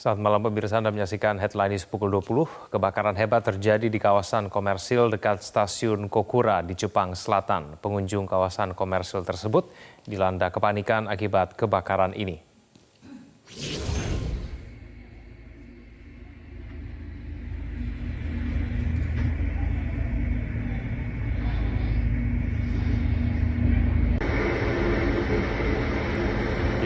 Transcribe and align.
Saat 0.00 0.16
malam 0.16 0.40
pemirsa 0.40 0.80
Anda 0.80 0.88
menyaksikan 0.88 1.36
headline 1.36 1.76
news 1.76 1.84
pukul 1.84 2.08
20, 2.08 2.72
kebakaran 2.72 3.12
hebat 3.20 3.44
terjadi 3.44 3.92
di 3.92 4.00
kawasan 4.00 4.48
komersil 4.48 5.12
dekat 5.12 5.44
stasiun 5.44 6.08
Kokura 6.08 6.64
di 6.64 6.72
Jepang 6.72 7.12
Selatan. 7.12 7.76
Pengunjung 7.84 8.24
kawasan 8.24 8.72
komersil 8.72 9.20
tersebut 9.28 9.68
dilanda 10.08 10.48
kepanikan 10.48 11.04
akibat 11.04 11.52
kebakaran 11.52 12.16
ini. 12.16 12.49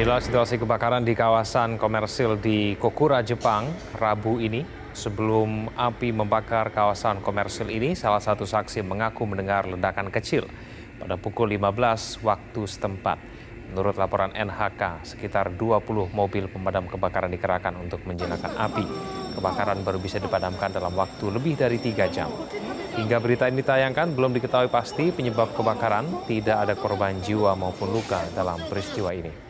Inilah 0.00 0.16
situasi 0.16 0.56
kebakaran 0.56 1.04
di 1.04 1.12
kawasan 1.12 1.76
komersil 1.76 2.40
di 2.40 2.72
Kokura, 2.80 3.20
Jepang, 3.20 3.68
Rabu 3.92 4.40
ini. 4.40 4.64
Sebelum 4.96 5.76
api 5.76 6.08
membakar 6.08 6.72
kawasan 6.72 7.20
komersil 7.20 7.68
ini, 7.68 7.92
salah 7.92 8.16
satu 8.16 8.48
saksi 8.48 8.80
mengaku 8.80 9.28
mendengar 9.28 9.68
ledakan 9.68 10.08
kecil 10.08 10.48
pada 10.96 11.20
pukul 11.20 11.52
15 11.52 12.16
waktu 12.24 12.62
setempat. 12.64 13.20
Menurut 13.76 14.00
laporan 14.00 14.32
NHK, 14.32 15.04
sekitar 15.04 15.52
20 15.52 16.08
mobil 16.16 16.48
pemadam 16.48 16.88
kebakaran 16.88 17.28
dikerahkan 17.28 17.76
untuk 17.76 18.00
menjinakkan 18.08 18.56
api. 18.56 18.88
Kebakaran 19.36 19.84
baru 19.84 20.00
bisa 20.00 20.16
dipadamkan 20.16 20.72
dalam 20.72 20.96
waktu 20.96 21.28
lebih 21.28 21.60
dari 21.60 21.76
tiga 21.76 22.08
jam. 22.08 22.32
Hingga 22.96 23.20
berita 23.20 23.52
ini 23.52 23.60
ditayangkan, 23.60 24.16
belum 24.16 24.32
diketahui 24.32 24.72
pasti 24.72 25.12
penyebab 25.12 25.52
kebakaran. 25.52 26.24
Tidak 26.24 26.56
ada 26.56 26.72
korban 26.72 27.20
jiwa 27.20 27.52
maupun 27.52 27.92
luka 27.92 28.24
dalam 28.32 28.64
peristiwa 28.64 29.12
ini. 29.12 29.49